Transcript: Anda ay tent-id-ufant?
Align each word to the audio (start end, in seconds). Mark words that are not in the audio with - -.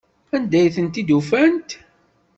Anda 0.35 0.57
ay 0.59 0.69
tent-id-ufant? 0.75 1.69